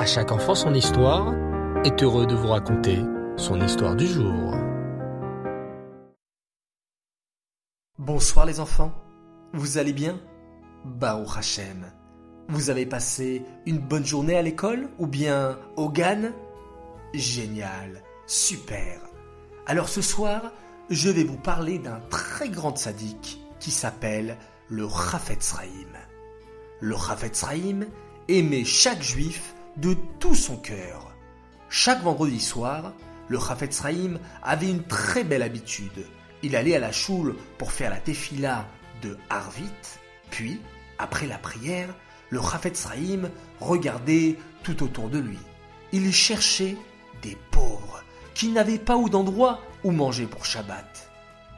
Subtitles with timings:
[0.00, 1.34] À chaque enfant son histoire
[1.84, 3.00] est heureux de vous raconter
[3.36, 4.54] son histoire du jour.
[7.98, 8.94] Bonsoir les enfants,
[9.52, 10.18] vous allez bien?
[10.86, 11.84] Baruch Hashem.
[12.48, 16.32] Vous avez passé une bonne journée à l'école ou bien au GAN?
[17.12, 19.02] Génial, super.
[19.66, 20.50] Alors ce soir,
[20.88, 24.38] je vais vous parler d'un très grand sadique qui s'appelle
[24.70, 25.56] le Chafetz
[26.80, 27.44] Le Chafetz
[28.28, 31.14] aimait chaque juif de tout son cœur.
[31.68, 32.92] Chaque vendredi soir,
[33.28, 33.82] le Chafetz
[34.42, 36.06] avait une très belle habitude.
[36.42, 38.66] Il allait à la choule pour faire la tefila
[39.02, 39.70] de Harvit,
[40.30, 40.60] puis,
[40.98, 41.94] après la prière,
[42.28, 42.86] le Chafetz
[43.60, 45.38] regardait tout autour de lui.
[45.92, 46.76] Il cherchait
[47.22, 48.04] des pauvres
[48.34, 51.10] qui n'avaient pas où d'endroit où manger pour Shabbat.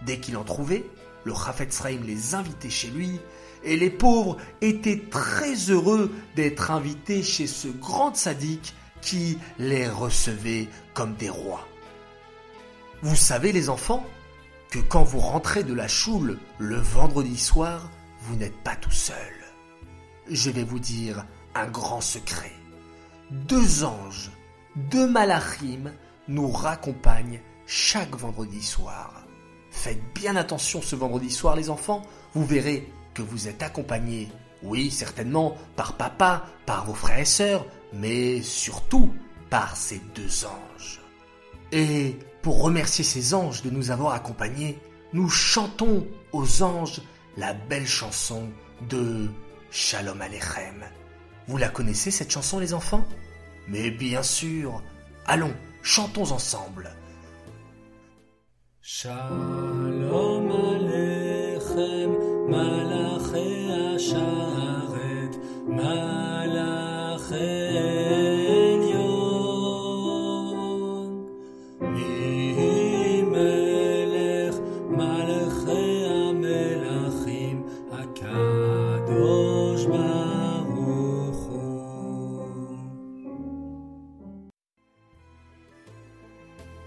[0.07, 0.85] Dès qu'il en trouvait,
[1.25, 3.21] le Chafetz les invitait chez lui
[3.65, 10.69] et les pauvres étaient très heureux d'être invités chez ce grand sadique qui les recevait
[10.95, 11.67] comme des rois.
[13.03, 14.07] Vous savez les enfants
[14.71, 19.17] que quand vous rentrez de la choule le vendredi soir, vous n'êtes pas tout seul.
[20.31, 22.53] Je vais vous dire un grand secret.
[23.31, 24.31] Deux anges,
[24.77, 25.93] deux malachim
[26.29, 29.27] nous raccompagnent chaque vendredi soir.
[29.71, 32.03] Faites bien attention ce vendredi soir les enfants,
[32.35, 34.31] vous verrez que vous êtes accompagné,
[34.63, 39.13] oui, certainement, par papa, par vos frères et sœurs, mais surtout
[39.51, 41.01] par ces deux anges.
[41.73, 44.79] Et pour remercier ces anges de nous avoir accompagnés,
[45.13, 47.03] nous chantons aux anges
[47.37, 48.49] la belle chanson
[48.89, 49.29] de
[49.71, 50.85] Shalom Aleichem.
[51.47, 53.07] Vous la connaissez cette chanson les enfants?
[53.69, 54.83] Mais bien sûr.
[55.27, 56.91] Allons, chantons ensemble.
[58.81, 60.53] Shalom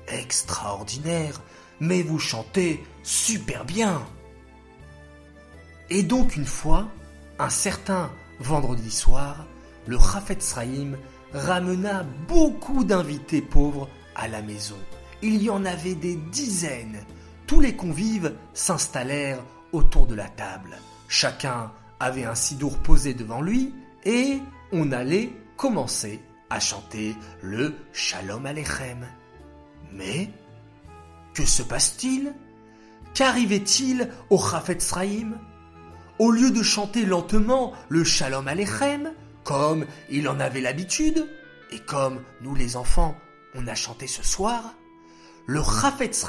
[0.08, 1.42] Extraordinaire,
[1.80, 4.06] mais vous chantez super bien.
[5.90, 6.88] Et donc une fois,
[7.40, 9.46] un certain vendredi soir,
[9.88, 10.56] le Chafetz
[11.34, 14.78] ramena beaucoup d'invités pauvres à la maison.
[15.22, 17.04] Il y en avait des dizaines.
[17.48, 20.78] Tous les convives s'installèrent autour de la table.
[21.08, 24.40] Chacun avait un sidour posé devant lui et
[24.72, 29.06] on allait commencer à chanter le Shalom Aleichem.
[29.94, 30.30] Mais
[31.34, 32.34] que se passe-t-il?
[33.14, 34.94] Qu'arrivait-il au Chafetz
[36.20, 41.28] au lieu de chanter lentement le Shalom Aleichem, comme il en avait l'habitude,
[41.72, 43.16] et comme nous les enfants,
[43.56, 44.76] on a chanté ce soir,
[45.46, 46.26] le Chafetz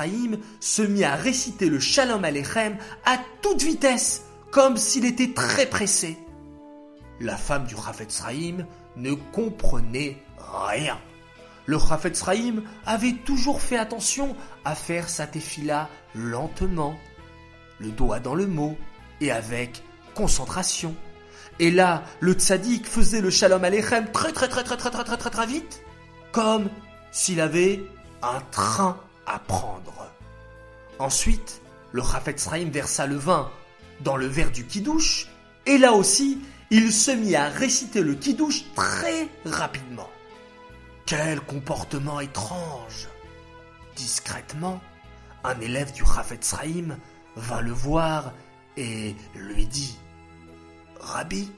[0.60, 6.18] se mit à réciter le Shalom Aleichem à toute vitesse, comme s'il était très pressé.
[7.20, 8.22] La femme du Chafetz
[8.97, 10.22] ne comprenait
[10.66, 10.98] rien.
[11.64, 12.22] Le Chafetz
[12.84, 16.94] avait toujours fait attention à faire sa tefila lentement,
[17.78, 18.76] le doigt dans le mot,
[19.21, 19.82] et avec
[20.15, 20.94] concentration.
[21.59, 25.16] Et là, le tzaddik faisait le shalom aleichem très très très très très très très
[25.16, 25.82] très très vite,
[26.32, 26.69] comme
[27.12, 27.82] s'il avait
[28.22, 30.10] un train à prendre.
[30.99, 31.62] Ensuite,
[31.93, 33.50] le Chafetz versa le vin
[34.00, 35.28] dans le verre du kidouche,
[35.65, 36.38] et là aussi,
[36.71, 40.09] il se mit à réciter le kidouche très rapidement.
[41.06, 43.09] Quel comportement étrange
[43.94, 44.81] Discrètement,
[45.44, 46.54] un élève du Chafetz
[47.37, 48.33] vint le voir
[48.76, 49.97] et lui dit
[51.00, 51.50] Rabbi,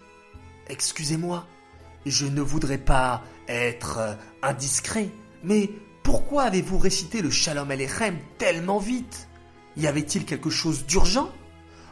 [0.69, 1.47] excusez-moi,
[2.07, 5.11] je ne voudrais pas être indiscret,
[5.43, 5.71] mais
[6.03, 9.29] pourquoi avez-vous récité le Shalom Aleichem tellement vite?
[9.77, 11.31] Y avait-il quelque chose d'urgent?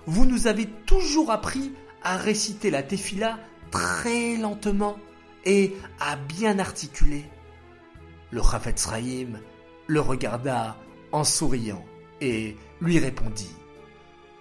[0.06, 1.72] Vous nous avez toujours appris
[2.02, 3.38] à réciter la tefila
[3.70, 4.96] très lentement
[5.44, 7.24] et à bien articuler.
[8.30, 8.88] Le Chafetz
[9.88, 10.76] le regarda
[11.12, 11.84] en souriant
[12.20, 13.54] et lui répondit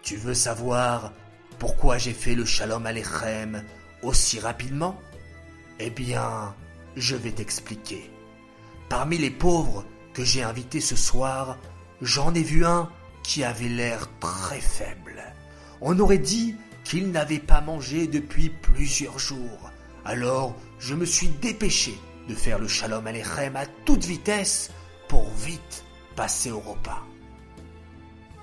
[0.05, 1.11] tu veux savoir
[1.57, 3.63] pourquoi j'ai fait le Shalom Aleichem
[4.03, 5.01] aussi rapidement?
[5.79, 6.53] Eh bien,
[6.95, 8.09] je vais t'expliquer.
[8.87, 11.57] Parmi les pauvres que j'ai invités ce soir,
[12.01, 12.89] j'en ai vu un
[13.23, 15.23] qui avait l'air très faible.
[15.81, 19.71] On aurait dit qu'il n'avait pas mangé depuis plusieurs jours.
[20.05, 21.97] Alors, je me suis dépêché
[22.29, 24.69] de faire le Shalom Aleichem à toute vitesse
[25.07, 25.83] pour vite
[26.15, 27.03] passer au repas.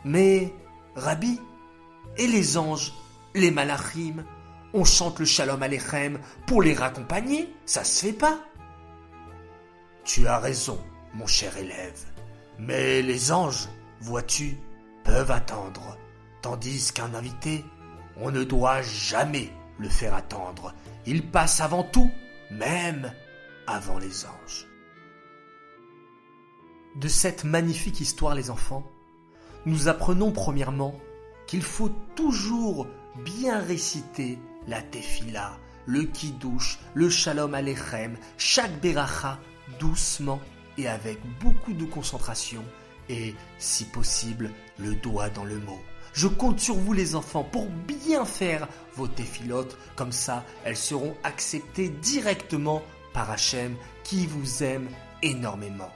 [0.05, 0.53] Mais,
[0.97, 1.38] Rabbi,
[2.17, 2.93] et les anges,
[3.35, 4.25] les malachim,
[4.75, 8.38] on chante le shalom aleichem pour les raccompagner, ça se fait pas.
[10.05, 10.79] tu as raison,
[11.14, 12.05] mon cher élève.
[12.59, 13.69] Mais les anges,
[14.00, 14.59] vois-tu,
[15.05, 15.97] peuvent attendre,
[16.41, 17.64] tandis qu'un invité,
[18.17, 20.75] on ne doit jamais le faire attendre.
[21.06, 22.11] Il passe avant tout,
[22.50, 23.12] même
[23.67, 24.67] avant les anges.
[26.97, 28.85] De cette magnifique histoire, les enfants,
[29.65, 30.94] nous apprenons premièrement
[31.47, 32.87] qu'il faut toujours
[33.25, 39.39] bien réciter la tefila, le kiddush, le shalom alechem, chaque beracha
[39.79, 40.41] doucement
[40.79, 42.65] et avec beaucoup de concentration
[43.09, 45.81] et, si possible, le doigt dans le mot.
[46.12, 51.17] Je compte sur vous les enfants pour bien faire vos tefilotes, comme ça elles seront
[51.25, 54.89] acceptées directement par Hachem qui vous aime
[55.23, 55.91] énormément.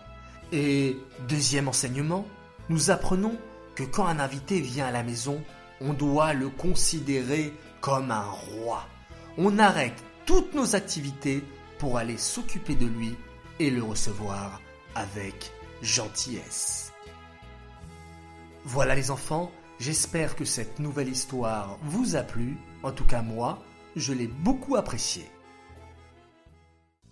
[0.52, 0.96] Et
[1.28, 2.26] deuxième enseignement,
[2.68, 3.36] nous apprenons
[3.76, 5.40] que quand un invité vient à la maison,
[5.80, 8.86] on doit le considérer comme un roi.
[9.38, 11.44] On arrête toutes nos activités
[11.78, 13.14] pour aller s'occuper de lui
[13.60, 14.60] et le recevoir
[14.94, 15.52] avec
[15.82, 16.92] gentillesse.
[18.64, 22.56] Voilà les enfants, j'espère que cette nouvelle histoire vous a plu.
[22.82, 23.62] En tout cas moi,
[23.94, 25.30] je l'ai beaucoup appréciée.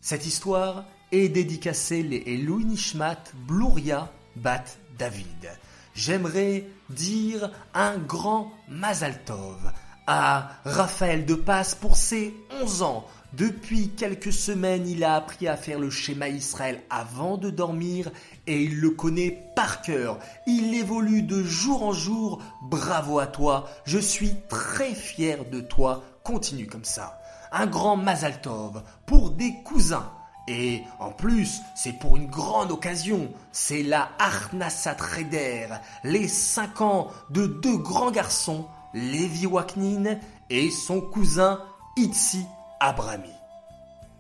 [0.01, 4.65] Cette histoire est dédicacée les Eloi Nishmat Bluria Bat
[4.99, 5.51] David.
[5.95, 9.73] J'aimerais dire un grand Mazal Tov
[10.09, 13.07] à Raphaël de Passe pour ses 11 ans.
[13.33, 18.11] Depuis quelques semaines, il a appris à faire le schéma Israël avant de dormir
[18.49, 20.19] et il le connaît par cœur.
[20.49, 22.43] Il évolue de jour en jour.
[22.63, 23.69] Bravo à toi.
[23.85, 26.03] Je suis très fier de toi.
[26.25, 27.21] Continue comme ça.
[27.53, 30.11] Un grand Mazal Tov pour des cousins.
[30.47, 33.31] Et en plus, c'est pour une grande occasion.
[33.53, 35.69] C'est la Arnasat Reder,
[36.03, 40.19] les 5 ans de deux grands garçons Lévi Waknin
[40.51, 41.61] et son cousin
[41.97, 42.47] Itzi
[42.79, 43.31] Abrami.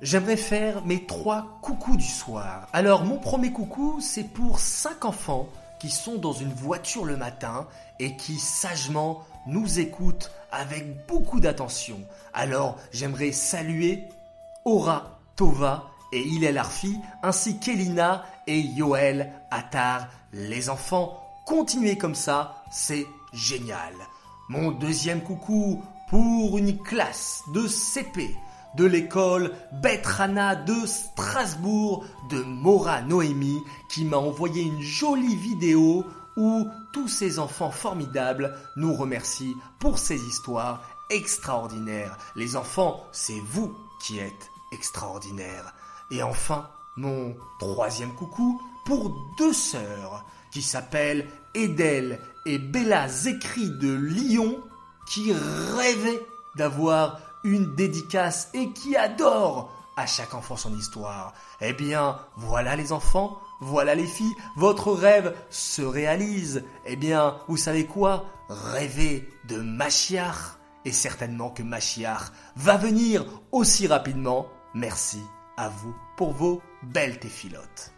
[0.00, 2.66] J'aimerais faire mes trois coucous du soir.
[2.72, 5.48] Alors mon premier coucou, c'est pour cinq enfants
[5.78, 7.66] qui sont dans une voiture le matin
[8.00, 12.00] et qui sagement nous écoutent avec beaucoup d'attention.
[12.32, 14.08] Alors j'aimerais saluer
[14.64, 20.08] Aura, Tova et Hillel Arfi, ainsi qu'Elina et Yoel Attar.
[20.32, 23.92] Les enfants, continuez comme ça, c'est génial.
[24.48, 28.36] Mon deuxième coucou pour une classe de CP
[28.76, 36.04] de l'école Betrana de Strasbourg de Mora Noémie qui m'a envoyé une jolie vidéo
[36.36, 42.16] où tous ces enfants formidables nous remercient pour ces histoires extraordinaires.
[42.34, 45.74] Les enfants, c'est vous qui êtes extraordinaires.
[46.10, 53.92] Et enfin, mon troisième coucou pour deux sœurs qui s'appellent Edel et Bella Zekri de
[53.94, 54.60] Lyon
[55.06, 56.24] qui rêvaient
[56.56, 61.34] d'avoir une dédicace et qui adorent à chaque enfant son histoire.
[61.60, 66.64] Eh bien, voilà les enfants, voilà les filles, votre rêve se réalise.
[66.86, 68.24] Eh bien, vous savez quoi?
[68.48, 70.58] Rêvez de Machiar.
[70.84, 74.48] Et certainement que Machiar va venir aussi rapidement.
[74.74, 75.22] Merci
[75.56, 77.92] à vous pour vos belles téphilotes.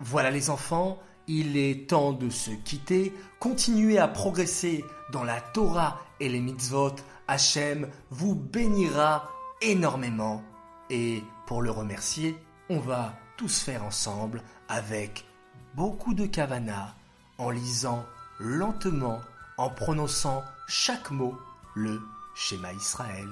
[0.00, 6.00] Voilà les enfants, il est temps de se quitter, continuez à progresser dans la Torah
[6.20, 6.94] et les mitzvot.
[7.28, 10.42] Hachem vous bénira énormément.
[10.90, 12.38] Et pour le remercier,
[12.68, 15.26] on va tous faire ensemble avec
[15.74, 16.94] beaucoup de kavana,
[17.38, 18.04] en lisant
[18.38, 19.20] lentement,
[19.58, 21.36] en prononçant chaque mot,
[21.74, 22.00] le
[22.34, 23.28] schéma Israël.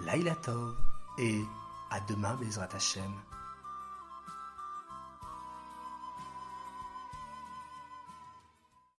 [0.00, 0.74] Laila Tov
[1.18, 1.40] et
[1.94, 3.12] à demain Bezrat Hachem.